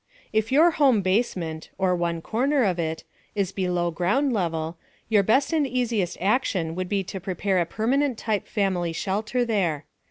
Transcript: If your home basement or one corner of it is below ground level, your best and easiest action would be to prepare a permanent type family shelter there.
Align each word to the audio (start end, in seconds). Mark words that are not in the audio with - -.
If 0.33 0.51
your 0.51 0.71
home 0.71 1.03
basement 1.03 1.69
or 1.77 1.95
one 1.95 2.23
corner 2.23 2.63
of 2.63 2.79
it 2.79 3.03
is 3.35 3.51
below 3.51 3.91
ground 3.91 4.33
level, 4.33 4.79
your 5.09 5.21
best 5.21 5.53
and 5.53 5.67
easiest 5.67 6.17
action 6.19 6.73
would 6.73 6.89
be 6.89 7.03
to 7.03 7.19
prepare 7.19 7.59
a 7.59 7.67
permanent 7.67 8.17
type 8.17 8.47
family 8.47 8.93
shelter 8.93 9.45
there. 9.45 9.85